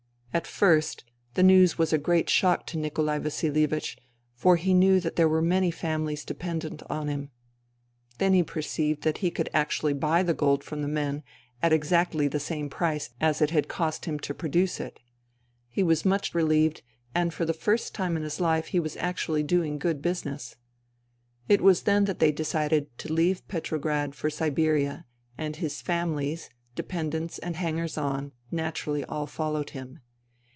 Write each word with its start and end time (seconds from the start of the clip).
At 0.33 0.47
first 0.47 1.03
the 1.33 1.43
news 1.43 1.77
was 1.77 1.91
a 1.91 1.97
great 1.97 2.29
shock 2.29 2.65
to 2.67 2.77
Nikolai 2.77 3.19
Vasilievich, 3.19 3.97
for 4.33 4.55
he 4.55 4.73
knew 4.73 5.01
that 5.01 5.17
there 5.17 5.27
were 5.27 5.41
many 5.41 5.69
families 5.71 6.23
dependent 6.23 6.81
on 6.89 7.09
him. 7.09 7.31
Then 8.17 8.31
he 8.31 8.41
perceived 8.41 9.03
that 9.03 9.17
he 9.17 9.29
could 9.29 9.49
actually 9.53 9.91
buy 9.91 10.23
the 10.23 10.33
gold 10.33 10.63
from 10.63 10.81
the 10.83 10.87
men 10.87 11.23
at 11.61 11.73
exactly 11.73 12.29
the 12.29 12.39
same 12.39 12.69
price 12.69 13.09
as 13.19 13.41
it 13.41 13.49
had 13.49 13.67
cost 13.67 14.05
him 14.05 14.19
to 14.19 14.33
produce 14.33 14.79
it, 14.79 15.01
He 15.67 15.83
was 15.83 16.05
much 16.05 16.33
relieved. 16.33 16.81
INTERVENING 17.13 17.27
IN 17.27 17.31
SIBERIA 17.31 17.33
117 17.33 17.33
and 17.33 17.33
for 17.33 17.45
the 17.45 17.61
first 17.65 17.93
time 17.93 18.15
in 18.15 18.23
his 18.23 18.39
hfe 18.39 18.69
he 18.71 18.79
was 18.79 18.95
actually 19.05 19.43
doing 19.43 19.77
good 19.77 20.01
business. 20.01 20.55
It 21.49 21.59
was 21.59 21.83
then 21.83 22.05
that 22.05 22.19
they 22.19 22.31
decided 22.31 22.97
to 22.99 23.11
leave 23.11 23.45
Petrograd 23.49 24.15
for 24.15 24.29
Siberia, 24.29 25.03
and 25.37 25.57
his 25.57 25.81
famihes, 25.83 26.47
dependents 26.73 27.37
and 27.39 27.57
hangers 27.57 27.97
on 27.97 28.31
naturally 28.49 29.03
all 29.03 29.27
followed 29.27 29.71
him. 29.71 29.99